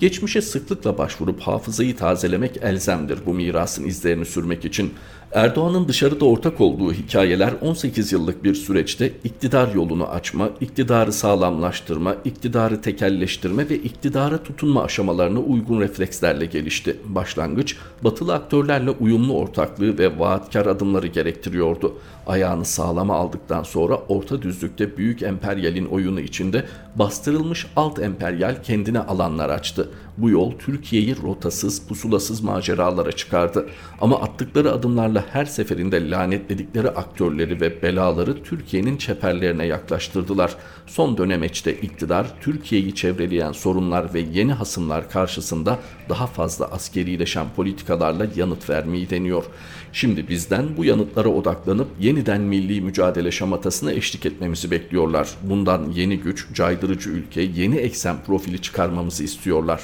Geçmişe 0.01 0.43
sıklıkla 0.43 0.99
başvurup 0.99 1.41
hafızayı 1.41 1.97
tazelemek 1.97 2.57
elzemdir 2.63 3.19
bu 3.27 3.35
mirasın 3.35 3.85
izlerini 3.85 4.25
sürmek 4.25 4.65
için. 4.65 4.95
Erdoğan'ın 5.33 5.89
dışarıda 5.89 6.25
ortak 6.25 6.61
olduğu 6.61 6.93
hikayeler 6.93 7.53
18 7.61 8.13
yıllık 8.13 8.45
bir 8.45 8.55
süreçte 8.55 9.13
iktidar 9.25 9.75
yolunu 9.75 10.09
açma, 10.09 10.51
iktidarı 10.61 11.13
sağlamlaştırma, 11.13 12.17
iktidarı 12.25 12.81
tekelleştirme 12.81 13.69
ve 13.69 13.75
iktidara 13.75 14.43
tutunma 14.43 14.83
aşamalarına 14.83 15.39
uygun 15.39 15.81
reflekslerle 15.81 16.47
gelişti. 16.47 16.97
Başlangıç, 17.05 17.77
batılı 18.05 18.35
aktörlerle 18.35 18.91
uyumlu 18.91 19.35
ortaklığı 19.35 19.99
ve 19.99 20.19
vaatkar 20.19 20.67
adımları 20.67 21.07
gerektiriyordu. 21.07 21.95
Ayağını 22.27 22.65
sağlama 22.65 23.15
aldıktan 23.15 23.63
sonra 23.63 23.97
orta 24.09 24.43
düzlükte 24.43 24.97
büyük 24.97 25.23
emperyalin 25.23 25.87
oyunu 25.87 26.21
içinde 26.21 26.65
bastırılmış 26.95 27.67
alt 27.77 27.99
emperyal 27.99 28.63
kendine 28.63 29.01
alanlar 29.01 29.51
açtı. 29.51 29.91
Bu 30.19 30.31
yol 30.31 30.53
Türkiye'yi 30.59 31.17
rotasız, 31.23 31.87
pusulasız 31.89 32.41
maceralara 32.41 33.13
çıkardı. 33.13 33.69
Ama 34.01 34.21
attıkları 34.21 34.73
adımlarla 34.73 35.25
her 35.33 35.45
seferinde 35.45 36.11
lanetledikleri 36.11 36.91
aktörleri 36.91 37.61
ve 37.61 37.83
belaları 37.83 38.43
Türkiye'nin 38.43 38.97
çeperlerine 38.97 39.67
yaklaştırdılar. 39.67 40.57
Son 40.87 41.19
dönemeçte 41.19 41.75
iktidar, 41.75 42.27
Türkiye'yi 42.41 42.95
çevreleyen 42.95 43.53
sorunlar 43.53 44.15
ve 44.15 44.21
yeni 44.21 44.53
hasımlar 44.53 45.11
karşısında 45.11 45.79
daha 46.09 46.27
fazla 46.27 46.67
askerileşen 46.67 47.47
politikalarla 47.57 48.27
yanıt 48.37 48.71
vermeyi 48.71 49.11
deniyor. 49.11 49.45
Şimdi 49.93 50.29
bizden 50.29 50.77
bu 50.77 50.85
yanıtlara 50.85 51.29
odaklanıp 51.29 51.89
yeniden 52.01 52.41
milli 52.41 52.81
mücadele 52.81 53.31
şamatasına 53.31 53.93
eşlik 53.93 54.27
etmemizi 54.27 54.71
bekliyorlar. 54.71 55.29
Bundan 55.43 55.91
yeni 55.91 56.19
güç, 56.19 56.47
caydırıcı 56.55 57.11
ülke, 57.11 57.41
yeni 57.41 57.77
eksen 57.77 58.17
profili 58.27 58.63
çıkarmamızı 58.63 59.25
istiyorlar. 59.25 59.83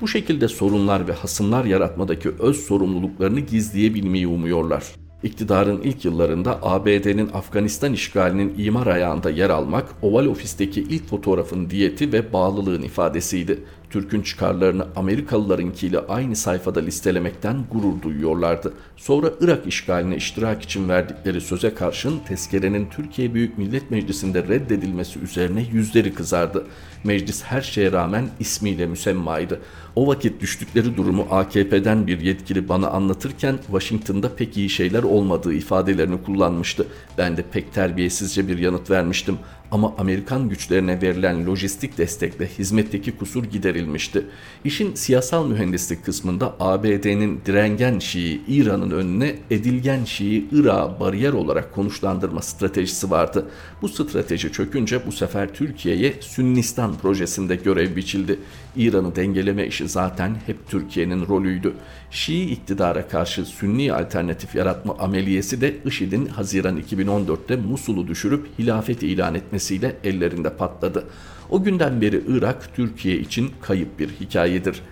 Bu 0.00 0.08
şekilde 0.08 0.48
sorunlar 0.48 1.08
ve 1.08 1.12
hasımlar 1.12 1.64
yaratmadaki 1.64 2.28
öz 2.28 2.56
sorumluluklarını 2.56 3.40
gizleyebilmeyi 3.40 4.26
umuyorlar. 4.26 4.84
İktidarın 5.22 5.82
ilk 5.82 6.04
yıllarında 6.04 6.58
ABD'nin 6.62 7.30
Afganistan 7.32 7.92
işgalinin 7.92 8.54
imar 8.58 8.86
ayağında 8.86 9.30
yer 9.30 9.50
almak, 9.50 9.94
Oval 10.02 10.26
Ofis'teki 10.26 10.80
ilk 10.80 11.08
fotoğrafın 11.08 11.70
diyeti 11.70 12.12
ve 12.12 12.32
bağlılığın 12.32 12.82
ifadesiydi. 12.82 13.64
Türk'ün 13.94 14.22
çıkarlarını 14.22 14.86
Amerikalılarınkiyle 14.96 15.98
aynı 15.98 16.36
sayfada 16.36 16.80
listelemekten 16.80 17.64
gurur 17.72 18.02
duyuyorlardı. 18.02 18.72
Sonra 18.96 19.30
Irak 19.40 19.66
işgaline 19.66 20.16
iştirak 20.16 20.62
için 20.62 20.88
verdikleri 20.88 21.40
söze 21.40 21.74
karşın 21.74 22.18
tezkerenin 22.28 22.88
Türkiye 22.90 23.34
Büyük 23.34 23.58
Millet 23.58 23.90
Meclisi'nde 23.90 24.42
reddedilmesi 24.42 25.18
üzerine 25.18 25.66
yüzleri 25.72 26.14
kızardı. 26.14 26.66
Meclis 27.04 27.42
her 27.42 27.62
şeye 27.62 27.92
rağmen 27.92 28.28
ismiyle 28.40 28.86
müsemmaydı. 28.86 29.60
O 29.96 30.06
vakit 30.06 30.40
düştükleri 30.40 30.96
durumu 30.96 31.26
AKP'den 31.30 32.06
bir 32.06 32.20
yetkili 32.20 32.68
bana 32.68 32.88
anlatırken 32.88 33.58
Washington'da 33.66 34.36
pek 34.36 34.56
iyi 34.56 34.70
şeyler 34.70 35.02
olmadığı 35.02 35.54
ifadelerini 35.54 36.22
kullanmıştı. 36.22 36.86
Ben 37.18 37.36
de 37.36 37.44
pek 37.52 37.74
terbiyesizce 37.74 38.48
bir 38.48 38.58
yanıt 38.58 38.90
vermiştim 38.90 39.38
ama 39.74 39.94
Amerikan 39.98 40.48
güçlerine 40.48 41.02
verilen 41.02 41.46
lojistik 41.46 41.98
destekle 41.98 42.48
hizmetteki 42.58 43.16
kusur 43.16 43.44
giderilmişti. 43.44 44.26
İşin 44.64 44.94
siyasal 44.94 45.46
mühendislik 45.46 46.04
kısmında 46.04 46.54
ABD'nin 46.60 47.40
direngen 47.46 47.98
Şii 47.98 48.42
İran'ın 48.48 48.90
önüne 48.90 49.34
edilgen 49.50 50.04
Şii 50.04 50.48
Irak'a 50.52 51.00
bariyer 51.00 51.32
olarak 51.32 51.74
konuşlandırma 51.74 52.42
stratejisi 52.42 53.10
vardı. 53.10 53.46
Bu 53.82 53.88
strateji 53.88 54.52
çökünce 54.52 55.06
bu 55.06 55.12
sefer 55.12 55.54
Türkiye'ye 55.54 56.14
Sünnistan 56.20 56.98
projesinde 56.98 57.56
görev 57.56 57.96
biçildi. 57.96 58.38
İran'ı 58.76 59.16
dengeleme 59.16 59.66
işi 59.66 59.88
zaten 59.88 60.36
hep 60.46 60.68
Türkiye'nin 60.68 61.26
rolüydü. 61.26 61.72
Şii 62.10 62.50
iktidara 62.50 63.08
karşı 63.08 63.44
Sünni 63.44 63.92
alternatif 63.92 64.54
yaratma 64.54 64.96
ameliyesi 64.98 65.60
de 65.60 65.74
IŞİD'in 65.84 66.26
Haziran 66.26 66.80
2014'te 66.80 67.56
Musul'u 67.56 68.08
düşürüp 68.08 68.46
hilafet 68.58 69.02
ilan 69.02 69.34
etmesiyle 69.34 69.96
ellerinde 70.04 70.50
patladı. 70.50 71.04
O 71.50 71.62
günden 71.62 72.00
beri 72.00 72.22
Irak 72.28 72.74
Türkiye 72.76 73.18
için 73.18 73.50
kayıp 73.62 73.98
bir 73.98 74.08
hikayedir. 74.08 74.82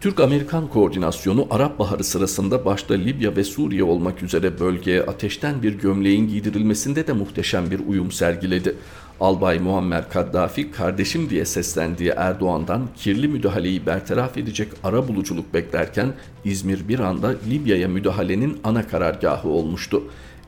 Türk-Amerikan 0.00 0.68
koordinasyonu 0.68 1.46
Arap 1.50 1.78
Baharı 1.78 2.04
sırasında 2.04 2.64
başta 2.64 2.94
Libya 2.94 3.36
ve 3.36 3.44
Suriye 3.44 3.84
olmak 3.84 4.22
üzere 4.22 4.60
bölgeye 4.60 5.02
ateşten 5.02 5.62
bir 5.62 5.74
gömleğin 5.74 6.28
giydirilmesinde 6.28 7.06
de 7.06 7.12
muhteşem 7.12 7.70
bir 7.70 7.80
uyum 7.86 8.12
sergiledi. 8.12 8.76
Albay 9.20 9.58
Muammer 9.58 10.10
Kaddafi 10.10 10.70
kardeşim 10.70 11.30
diye 11.30 11.44
seslendiği 11.44 12.12
Erdoğan'dan 12.16 12.88
kirli 12.96 13.28
müdahaleyi 13.28 13.86
bertaraf 13.86 14.36
edecek 14.38 14.68
ara 14.84 15.08
buluculuk 15.08 15.54
beklerken 15.54 16.12
İzmir 16.44 16.88
bir 16.88 16.98
anda 16.98 17.34
Libya'ya 17.50 17.88
müdahalenin 17.88 18.60
ana 18.64 18.88
karargahı 18.88 19.48
olmuştu. 19.48 20.02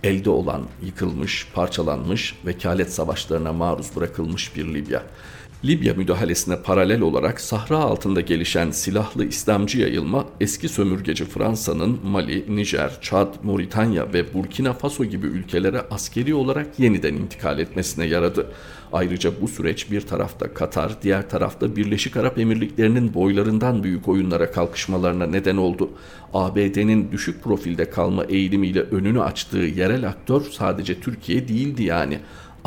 Elde 0.05 0.31
olan 0.31 0.63
yıkılmış, 0.83 1.49
parçalanmış, 1.55 2.35
vekalet 2.47 2.93
savaşlarına 2.93 3.53
maruz 3.53 3.97
bırakılmış 3.97 4.57
bir 4.57 4.75
Libya. 4.75 5.03
Libya 5.65 5.95
müdahalesine 5.95 6.57
paralel 6.57 7.01
olarak 7.01 7.41
Sahra 7.41 7.79
altında 7.79 8.21
gelişen 8.21 8.71
silahlı 8.71 9.25
İslamcı 9.25 9.79
yayılma 9.79 10.27
eski 10.41 10.69
sömürgeci 10.69 11.25
Fransa'nın 11.25 11.99
Mali, 12.05 12.57
Nijer, 12.57 13.01
Çad, 13.01 13.35
Moritanya 13.43 14.13
ve 14.13 14.35
Burkina 14.35 14.73
Faso 14.73 15.05
gibi 15.05 15.27
ülkelere 15.27 15.81
askeri 15.91 16.35
olarak 16.35 16.79
yeniden 16.79 17.15
intikal 17.15 17.59
etmesine 17.59 18.07
yaradı. 18.07 18.47
Ayrıca 18.93 19.31
bu 19.41 19.49
süreç 19.49 19.91
bir 19.91 20.01
tarafta 20.01 20.55
Katar, 20.55 21.03
diğer 21.03 21.31
tarafta 21.31 21.77
Birleşik 21.77 22.17
Arap 22.17 22.39
Emirlikleri'nin 22.39 23.15
boylarından 23.15 23.85
büyük 23.85 24.09
oyunlara 24.09 24.51
kalkışmalarına 24.51 25.27
neden 25.27 25.57
oldu. 25.57 25.91
ABD'nin 26.35 27.13
düşük 27.13 27.45
profilde 27.45 27.91
kalma 27.91 28.25
eğilimiyle 28.25 28.81
önünü 28.81 29.23
açtığı 29.23 29.59
yerel 29.59 30.09
aktör 30.09 30.41
sadece 30.41 31.01
Türkiye 31.01 31.49
değildi 31.49 31.83
yani 31.83 32.19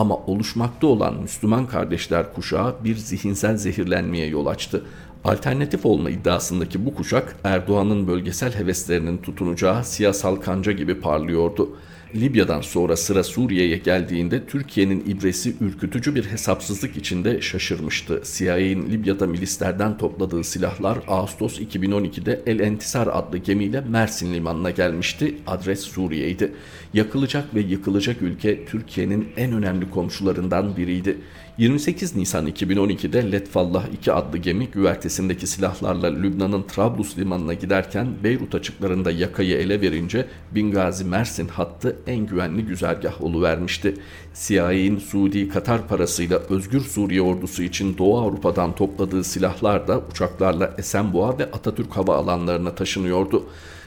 ama 0.01 0.15
oluşmakta 0.15 0.87
olan 0.87 1.21
Müslüman 1.21 1.67
kardeşler 1.67 2.33
kuşağı 2.33 2.75
bir 2.83 2.95
zihinsel 2.95 3.57
zehirlenmeye 3.57 4.27
yol 4.27 4.45
açtı. 4.45 4.85
Alternatif 5.23 5.85
olma 5.85 6.09
iddiasındaki 6.09 6.85
bu 6.85 6.95
kuşak 6.95 7.35
Erdoğan'ın 7.43 8.07
bölgesel 8.07 8.55
heveslerinin 8.55 9.17
tutunacağı 9.17 9.83
siyasal 9.83 10.35
kanca 10.35 10.71
gibi 10.71 10.99
parlıyordu. 10.99 11.69
Libya'dan 12.15 12.61
sonra 12.61 12.97
sıra 12.97 13.23
Suriye'ye 13.23 13.77
geldiğinde 13.77 14.45
Türkiye'nin 14.45 15.03
ibresi 15.07 15.55
ürkütücü 15.61 16.15
bir 16.15 16.25
hesapsızlık 16.25 16.97
içinde 16.97 17.41
şaşırmıştı. 17.41 18.21
CIA'nin 18.25 18.91
Libya'da 18.91 19.27
milislerden 19.27 19.97
topladığı 19.97 20.43
silahlar 20.43 20.99
Ağustos 21.07 21.59
2012'de 21.59 22.41
El 22.45 22.59
Entisar 22.59 23.07
adlı 23.07 23.37
gemiyle 23.37 23.81
Mersin 23.81 24.33
limanına 24.33 24.69
gelmişti. 24.69 25.35
Adres 25.47 25.79
Suriye'ydi. 25.79 26.51
Yakılacak 26.93 27.55
ve 27.55 27.59
yıkılacak 27.59 28.21
ülke 28.21 28.65
Türkiye'nin 28.65 29.27
en 29.37 29.53
önemli 29.53 29.89
komşularından 29.89 30.77
biriydi. 30.77 31.17
28 31.57 32.15
Nisan 32.15 32.47
2012'de 32.47 33.31
Letfallah 33.31 33.85
2 33.93 34.11
adlı 34.11 34.37
gemi 34.37 34.67
güvertesindeki 34.67 35.47
silahlarla 35.47 36.07
Lübnan'ın 36.07 36.63
Trablus 36.63 37.17
limanına 37.17 37.53
giderken 37.53 38.07
Beyrut 38.23 38.55
açıklarında 38.55 39.11
yakayı 39.11 39.57
ele 39.57 39.81
verince 39.81 40.27
Bingazi 40.51 41.05
Mersin 41.05 41.47
hattı 41.47 41.97
en 42.07 42.25
güvenli 42.25 42.65
güzergah 42.65 43.21
oluvermişti. 43.21 43.95
CIA'in 44.33 44.97
Suudi 44.97 45.49
Katar 45.49 45.87
parasıyla 45.87 46.37
Özgür 46.37 46.81
Suriye 46.81 47.21
ordusu 47.21 47.63
için 47.63 47.97
Doğu 47.97 48.19
Avrupa'dan 48.19 48.75
topladığı 48.75 49.23
silahlar 49.23 49.87
da 49.87 50.01
uçaklarla 50.11 50.75
Esenboğa 50.77 51.37
ve 51.39 51.45
Atatürk 51.45 51.97
hava 51.97 52.15
alanlarına 52.15 52.75
taşınıyordu. 52.75 53.43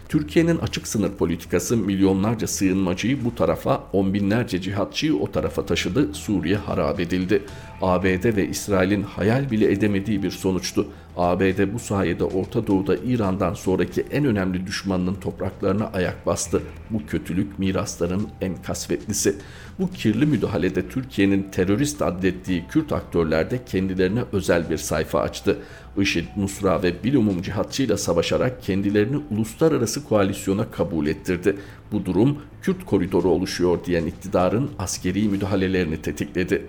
Türkiye'nin 0.08 0.58
açık 0.58 0.88
sınır 0.88 1.10
politikası 1.10 1.76
milyonlarca 1.76 2.46
sığınmacıyı 2.46 3.24
bu 3.24 3.34
tarafa, 3.34 3.84
on 3.92 4.14
binlerce 4.14 4.60
cihatçıyı 4.60 5.16
o 5.16 5.32
tarafa 5.32 5.66
taşıdı, 5.66 6.14
Suriye 6.14 6.56
harap 6.56 7.00
edildi. 7.00 7.42
ABD 7.82 8.36
ve 8.36 8.48
İsrail'in 8.48 9.02
hayal 9.02 9.50
bile 9.50 9.72
edemediği 9.72 10.22
bir 10.22 10.30
sonuçtu. 10.30 10.86
ABD 11.16 11.74
bu 11.74 11.78
sayede 11.78 12.24
Orta 12.24 12.66
Doğu'da 12.66 12.96
İran'dan 12.96 13.54
sonraki 13.54 14.00
en 14.00 14.24
önemli 14.24 14.66
düşmanının 14.66 15.14
topraklarına 15.14 15.90
ayak 15.92 16.26
bastı. 16.26 16.62
Bu 16.90 17.06
kötülük 17.06 17.58
mirasların 17.58 18.28
en 18.40 18.62
kasvetlisi. 18.62 19.36
Bu 19.78 19.90
kirli 19.90 20.26
müdahalede 20.26 20.88
Türkiye'nin 20.88 21.50
terörist 21.50 22.02
adettiği 22.02 22.64
Kürt 22.68 22.92
aktörler 22.92 23.50
de 23.50 23.64
kendilerine 23.64 24.24
özel 24.32 24.70
bir 24.70 24.76
sayfa 24.76 25.20
açtı. 25.20 25.58
IŞİD, 25.98 26.24
Nusra 26.36 26.82
ve 26.82 27.04
bilumum 27.04 27.42
cihatçıyla 27.42 27.96
savaşarak 27.96 28.62
kendilerini 28.62 29.16
uluslararası 29.30 30.04
koalisyona 30.04 30.70
kabul 30.70 31.06
ettirdi. 31.06 31.56
Bu 31.92 32.04
durum 32.04 32.38
Kürt 32.62 32.84
koridoru 32.84 33.28
oluşuyor 33.28 33.78
diyen 33.84 34.06
iktidarın 34.06 34.70
askeri 34.78 35.28
müdahalelerini 35.28 36.02
tetikledi. 36.02 36.66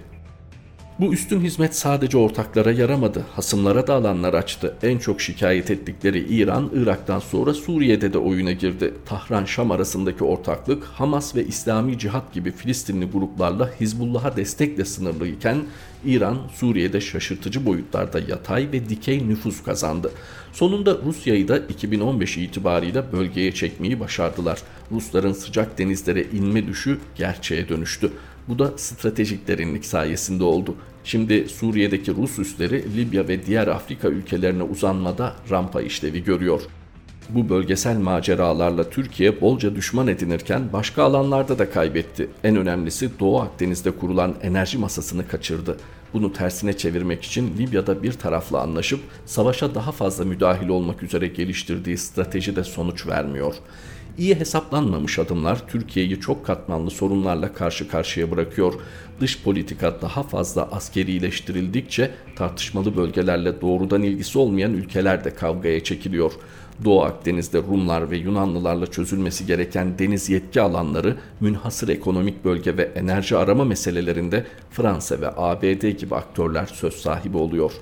Bu 1.00 1.14
üstün 1.14 1.40
hizmet 1.40 1.76
sadece 1.76 2.18
ortaklara 2.18 2.72
yaramadı, 2.72 3.26
hasımlara 3.36 3.88
da 3.88 3.94
alanlar 3.94 4.34
açtı. 4.34 4.76
En 4.84 4.98
çok 4.98 5.22
şikayet 5.22 5.72
ettikleri 5.72 6.20
İran, 6.20 6.70
Irak'tan 6.74 7.20
sonra 7.20 7.54
Suriye'de 7.54 8.14
de 8.14 8.18
oyuna 8.18 8.52
girdi. 8.52 8.94
Tahran-Şam 9.06 9.72
arasındaki 9.72 10.24
ortaklık, 10.24 10.84
Hamas 10.84 11.36
ve 11.36 11.46
İslami 11.46 12.00
Cihat 12.00 12.34
gibi 12.34 12.52
Filistinli 12.52 13.06
gruplarla 13.06 13.72
Hizbullah'a 13.82 14.36
destekle 14.36 14.86
sınırlıyken, 14.86 15.58
İran, 16.06 16.38
Suriye'de 16.54 17.02
şaşırtıcı 17.02 17.66
boyutlarda 17.66 18.20
yatay 18.20 18.70
ve 18.74 18.90
dikey 18.90 19.30
nüfus 19.30 19.64
kazandı. 19.64 20.12
Sonunda 20.54 20.98
Rusya'yı 21.06 21.48
da 21.48 21.58
2015 21.58 22.38
itibariyle 22.38 23.12
bölgeye 23.12 23.52
çekmeyi 23.52 24.00
başardılar. 24.00 24.62
Rusların 24.92 25.34
sıcak 25.34 25.78
denizlere 25.78 26.24
inme 26.24 26.68
düşü 26.68 27.00
gerçeğe 27.16 27.70
dönüştü. 27.70 28.12
Bu 28.50 28.60
da 28.60 28.78
stratejik 28.78 29.48
derinlik 29.48 29.86
sayesinde 29.86 30.44
oldu. 30.44 30.76
Şimdi 31.04 31.50
Suriye'deki 31.50 32.16
Rus 32.16 32.40
üsleri 32.40 32.98
Libya 32.98 33.28
ve 33.28 33.46
diğer 33.46 33.68
Afrika 33.68 34.08
ülkelerine 34.08 34.64
uzanmada 34.64 35.36
rampa 35.50 35.82
işlevi 35.82 36.24
görüyor. 36.24 36.62
Bu 37.30 37.50
bölgesel 37.50 37.98
maceralarla 37.98 38.90
Türkiye 38.90 39.42
bolca 39.42 39.76
düşman 39.76 40.08
edinirken 40.08 40.62
başka 40.74 41.04
alanlarda 41.04 41.60
da 41.60 41.70
kaybetti. 41.70 42.30
En 42.44 42.56
önemlisi 42.56 43.20
Doğu 43.20 43.40
Akdeniz'de 43.42 43.92
kurulan 43.92 44.36
enerji 44.42 44.78
masasını 44.78 45.28
kaçırdı. 45.28 45.78
Bunu 46.14 46.34
tersine 46.34 46.78
çevirmek 46.78 47.24
için 47.24 47.58
Libya'da 47.58 48.04
bir 48.04 48.14
tarafla 48.14 48.62
anlaşıp 48.62 49.00
savaşa 49.26 49.76
daha 49.76 49.92
fazla 49.92 50.26
müdahil 50.26 50.68
olmak 50.68 51.04
üzere 51.04 51.28
geliştirdiği 51.28 51.98
strateji 51.98 52.56
de 52.56 52.64
sonuç 52.64 53.08
vermiyor. 53.08 53.56
İyi 54.18 54.36
hesaplanmamış 54.36 55.20
adımlar 55.20 55.68
Türkiye'yi 55.68 56.20
çok 56.20 56.46
katmanlı 56.46 56.92
sorunlarla 56.92 57.54
karşı 57.54 57.88
karşıya 57.88 58.32
bırakıyor. 58.32 58.74
Dış 59.22 59.44
politika 59.44 60.02
daha 60.02 60.24
fazla 60.24 60.72
askerileştirildikçe 60.72 62.12
tartışmalı 62.36 62.98
bölgelerle 62.98 63.62
doğrudan 63.62 64.04
ilgisi 64.04 64.40
olmayan 64.40 64.74
ülkeler 64.74 65.24
de 65.24 65.36
kavgaya 65.36 65.84
çekiliyor. 65.84 66.32
Doğu 66.84 67.02
Akdeniz'de 67.02 67.58
Rumlar 67.58 68.12
ve 68.12 68.18
Yunanlılarla 68.18 68.88
çözülmesi 68.88 69.46
gereken 69.46 70.00
deniz 70.00 70.30
yetki 70.30 70.62
alanları, 70.62 71.16
münhasır 71.40 71.90
ekonomik 71.90 72.46
bölge 72.46 72.78
ve 72.78 72.84
enerji 72.96 73.38
arama 73.38 73.66
meselelerinde 73.66 74.46
Fransa 74.72 75.22
ve 75.22 75.30
ABD 75.36 75.90
gibi 76.00 76.16
aktörler 76.16 76.66
söz 76.66 76.94
sahibi 76.94 77.38
oluyor.'' 77.38 77.82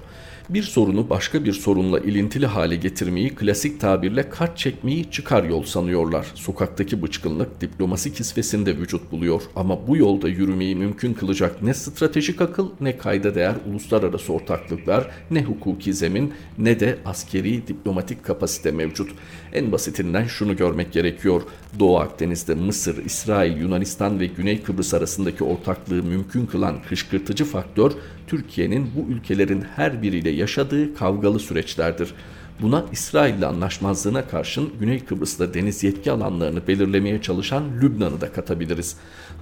bir 0.50 0.64
sorunu 0.64 1.10
başka 1.10 1.46
bir 1.46 1.54
sorunla 1.54 2.00
ilintili 2.00 2.46
hale 2.46 2.76
getirmeyi 2.76 3.30
klasik 3.30 3.80
tabirle 3.80 4.30
kart 4.30 4.58
çekmeyi 4.58 5.12
çıkar 5.12 5.44
yol 5.44 5.64
sanıyorlar. 5.64 6.28
Sokaktaki 6.36 7.02
bıçkınlık 7.02 7.62
diplomasi 7.62 8.14
kisvesinde 8.14 8.78
vücut 8.78 9.12
buluyor 9.12 9.42
ama 9.56 9.88
bu 9.88 9.98
yolda 9.98 10.30
yürümeyi 10.30 10.76
mümkün 10.76 11.14
kılacak 11.14 11.62
ne 11.62 11.74
stratejik 11.74 12.42
akıl 12.42 12.70
ne 12.82 12.98
kayda 12.98 13.36
değer 13.36 13.56
uluslararası 13.70 14.34
ortaklıklar 14.34 15.12
ne 15.32 15.44
hukuki 15.44 15.94
zemin 15.94 16.34
ne 16.58 16.80
de 16.80 16.98
askeri 17.06 17.68
diplomatik 17.68 18.24
kapasite 18.24 18.72
mevcut. 18.86 19.10
En 19.54 19.72
basitinden 19.72 20.26
şunu 20.26 20.58
görmek 20.58 20.94
gerekiyor. 20.94 21.42
Doğu 21.80 21.98
Akdeniz'de 22.00 22.56
Mısır, 22.56 23.06
İsrail, 23.06 23.58
Yunanistan 23.58 24.20
ve 24.20 24.26
Güney 24.26 24.64
Kıbrıs 24.64 24.94
arasındaki 24.94 25.44
ortaklığı 25.44 26.04
mümkün 26.04 26.46
kılan 26.46 26.76
kışkırtıcı 26.90 27.46
faktör 27.46 27.92
Türkiye'nin 28.28 28.92
bu 28.96 29.14
ülkelerin 29.14 29.62
her 29.76 30.02
biriyle 30.02 30.30
yaşadığı 30.30 30.96
kavgalı 30.96 31.40
süreçlerdir. 31.40 32.14
Buna 32.62 32.86
İsrail 32.92 33.34
ile 33.38 33.46
anlaşmazlığına 33.46 34.28
karşın 34.28 34.70
Güney 34.80 35.00
Kıbrıs'ta 35.00 35.54
deniz 35.54 35.84
yetki 35.84 36.12
alanlarını 36.12 36.68
belirlemeye 36.68 37.22
çalışan 37.22 37.64
Lübnan'ı 37.82 38.22
da 38.22 38.32
katabiliriz. 38.32 38.98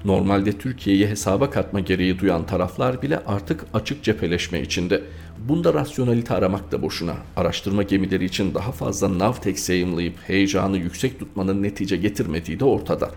Normalde 0.06 0.58
Türkiye'yi 0.58 1.08
hesaba 1.08 1.50
katma 1.50 1.80
gereği 1.80 2.20
duyan 2.20 2.46
taraflar 2.46 3.02
bile 3.02 3.20
artık 3.26 3.66
açık 3.74 4.04
cepheleşme 4.04 4.62
içinde. 4.62 5.04
Bunda 5.48 5.74
rasyonalite 5.74 6.34
aramak 6.34 6.72
da 6.72 6.82
boşuna. 6.82 7.16
Araştırma 7.36 7.84
gemileri 7.84 8.26
için 8.26 8.54
daha 8.54 8.72
fazla 8.72 9.20
Navtex 9.20 9.70
yayımlayıp 9.70 10.14
heyecanı 10.28 10.78
yüksek 10.78 11.20
tutmanın 11.20 11.64
netice 11.64 11.98
getirmediği 11.98 12.60
de 12.60 12.66
ortada. 12.66 13.12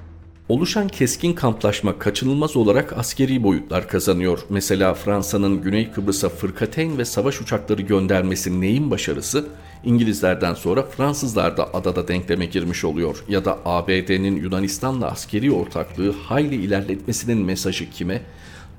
Oluşan 0.48 0.88
keskin 0.88 1.32
kamplaşma 1.32 1.98
kaçınılmaz 1.98 2.56
olarak 2.56 2.98
askeri 2.98 3.42
boyutlar 3.42 3.88
kazanıyor. 3.88 4.38
Mesela 4.48 4.94
Fransa'nın 4.94 5.62
Güney 5.62 5.92
Kıbrıs'a 5.92 6.28
fırkateyn 6.28 6.98
ve 6.98 7.04
savaş 7.04 7.40
uçakları 7.40 7.82
göndermesi 7.82 8.60
neyin 8.60 8.90
başarısı? 8.90 9.46
İngilizlerden 9.84 10.54
sonra 10.54 10.82
Fransızlar 10.82 11.56
da 11.56 11.74
adada 11.74 12.08
denkleme 12.08 12.46
girmiş 12.46 12.84
oluyor. 12.84 13.24
Ya 13.28 13.44
da 13.44 13.58
ABD'nin 13.64 14.36
Yunanistan'la 14.36 15.10
askeri 15.10 15.52
ortaklığı 15.52 16.12
hayli 16.12 16.54
ilerletmesinin 16.54 17.38
mesajı 17.38 17.90
kime? 17.90 18.22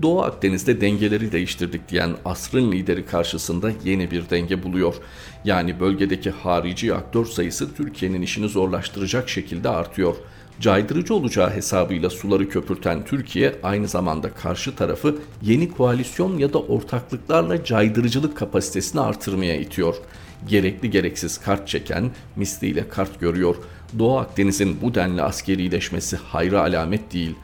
Doğu 0.01 0.21
Akdeniz'de 0.21 0.81
dengeleri 0.81 1.31
değiştirdik 1.31 1.89
diyen 1.89 2.15
asrın 2.25 2.71
lideri 2.71 3.05
karşısında 3.05 3.71
yeni 3.83 4.11
bir 4.11 4.29
denge 4.29 4.63
buluyor. 4.63 4.95
Yani 5.45 5.79
bölgedeki 5.79 6.29
harici 6.29 6.93
aktör 6.93 7.25
sayısı 7.25 7.75
Türkiye'nin 7.75 8.21
işini 8.21 8.49
zorlaştıracak 8.49 9.29
şekilde 9.29 9.69
artıyor 9.69 10.15
caydırıcı 10.61 11.13
olacağı 11.13 11.49
hesabıyla 11.49 12.09
suları 12.09 12.49
köpürten 12.49 13.05
Türkiye 13.05 13.55
aynı 13.63 13.87
zamanda 13.87 14.29
karşı 14.29 14.75
tarafı 14.75 15.15
yeni 15.41 15.71
koalisyon 15.71 16.37
ya 16.37 16.53
da 16.53 16.59
ortaklıklarla 16.59 17.63
caydırıcılık 17.63 18.37
kapasitesini 18.37 19.01
artırmaya 19.01 19.55
itiyor. 19.55 19.95
Gerekli 20.47 20.89
gereksiz 20.89 21.37
kart 21.37 21.67
çeken 21.67 22.11
misliyle 22.35 22.89
kart 22.89 23.19
görüyor. 23.19 23.55
Doğu 23.99 24.17
Akdeniz'in 24.17 24.81
bu 24.81 24.95
denli 24.95 25.21
askerileşmesi 25.21 26.17
hayra 26.17 26.61
alamet 26.61 27.13
değil.'' 27.13 27.35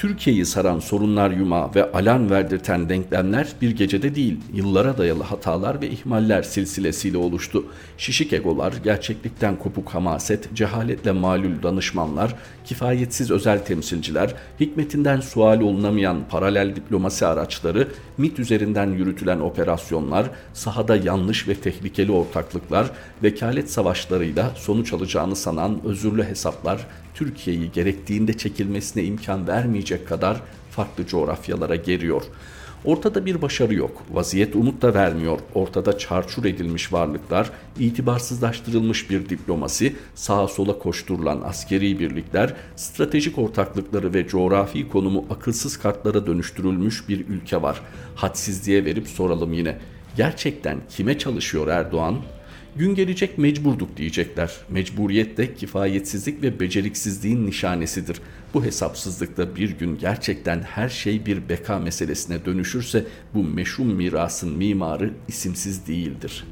Türkiye'yi 0.00 0.46
saran 0.46 0.78
sorunlar 0.78 1.30
yuma 1.30 1.74
ve 1.74 1.92
alan 1.92 2.30
verdirten 2.30 2.88
denklemler 2.88 3.48
bir 3.60 3.70
gecede 3.70 4.14
değil, 4.14 4.40
yıllara 4.52 4.98
dayalı 4.98 5.22
hatalar 5.22 5.80
ve 5.80 5.90
ihmaller 5.90 6.42
silsilesiyle 6.42 7.18
oluştu. 7.18 7.64
Şişik 7.98 8.32
egolar, 8.32 8.74
gerçeklikten 8.84 9.56
kopuk 9.58 9.90
hamaset, 9.90 10.54
cehaletle 10.54 11.12
malul 11.12 11.62
danışmanlar, 11.62 12.34
kifayetsiz 12.64 13.30
özel 13.30 13.64
temsilciler, 13.64 14.34
hikmetinden 14.60 15.20
sual 15.20 15.60
olunamayan 15.60 16.18
paralel 16.30 16.76
diplomasi 16.76 17.26
araçları, 17.26 17.88
MIT 18.18 18.38
üzerinden 18.38 18.90
yürütülen 18.90 19.40
operasyonlar, 19.40 20.30
sahada 20.52 20.96
yanlış 20.96 21.48
ve 21.48 21.54
tehlikeli 21.54 22.12
ortaklıklar, 22.12 22.90
vekalet 23.22 23.70
savaşlarıyla 23.70 24.50
sonuç 24.56 24.92
alacağını 24.92 25.36
sanan 25.36 25.80
özürlü 25.84 26.24
hesaplar, 26.24 26.86
Türkiye'yi 27.14 27.72
gerektiğinde 27.72 28.38
çekilmesine 28.38 29.04
imkan 29.04 29.46
vermeyecek 29.46 30.08
kadar 30.08 30.42
farklı 30.70 31.06
coğrafyalara 31.06 31.76
geriyor. 31.76 32.22
Ortada 32.84 33.26
bir 33.26 33.42
başarı 33.42 33.74
yok. 33.74 34.02
Vaziyet 34.10 34.56
umut 34.56 34.82
da 34.82 34.94
vermiyor. 34.94 35.38
Ortada 35.54 35.98
çarçur 35.98 36.44
edilmiş 36.44 36.92
varlıklar, 36.92 37.50
itibarsızlaştırılmış 37.78 39.10
bir 39.10 39.28
diplomasi, 39.28 39.96
sağa 40.14 40.48
sola 40.48 40.78
koşturulan 40.78 41.40
askeri 41.44 42.00
birlikler, 42.00 42.54
stratejik 42.76 43.38
ortaklıkları 43.38 44.14
ve 44.14 44.28
coğrafi 44.28 44.88
konumu 44.88 45.24
akılsız 45.30 45.76
kartlara 45.76 46.26
dönüştürülmüş 46.26 47.08
bir 47.08 47.28
ülke 47.28 47.62
var. 47.62 47.80
Hadsizliğe 48.14 48.84
verip 48.84 49.08
soralım 49.08 49.52
yine. 49.52 49.78
Gerçekten 50.16 50.78
kime 50.88 51.18
çalışıyor 51.18 51.68
Erdoğan? 51.68 52.16
Gün 52.76 52.94
gelecek 52.94 53.38
mecburduk 53.38 53.96
diyecekler. 53.96 54.52
Mecburiyet 54.68 55.36
de 55.36 55.54
kifayetsizlik 55.54 56.42
ve 56.42 56.60
beceriksizliğin 56.60 57.46
nişanesidir. 57.46 58.20
Bu 58.54 58.64
hesapsızlıkta 58.64 59.56
bir 59.56 59.78
gün 59.78 59.98
gerçekten 59.98 60.62
her 60.62 60.88
şey 60.88 61.26
bir 61.26 61.48
beka 61.48 61.78
meselesine 61.78 62.44
dönüşürse 62.44 63.04
bu 63.34 63.44
meşhum 63.44 63.86
mirasın 63.86 64.56
mimarı 64.56 65.10
isimsiz 65.28 65.86
değildir. 65.86 66.44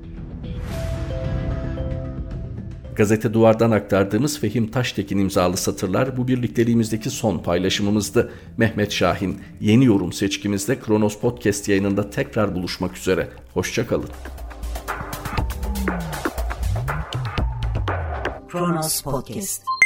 Gazete 2.96 3.35
Duvar'dan 3.35 3.70
aktardığımız 3.70 4.40
Fehim 4.40 4.70
Taştekin 4.70 5.18
imzalı 5.18 5.57
satırlar 5.57 6.16
bu 6.16 6.28
birlikteliğimizdeki 6.28 7.11
son 7.11 7.38
paylaşımımızdı. 7.38 8.33
Mehmet 8.57 8.92
Şahin, 8.92 9.38
yeni 9.61 9.85
yorum 9.85 10.12
seçkimizde 10.12 10.81
Kronos 10.81 11.18
Podcast 11.18 11.68
yayınında 11.68 12.11
tekrar 12.11 12.54
buluşmak 12.54 12.96
üzere. 12.96 13.28
Hoşçakalın. 13.54 14.09
Kronos 18.59 19.03
Podcast 19.03 19.78